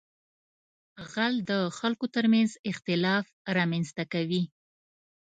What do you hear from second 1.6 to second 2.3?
خلکو تر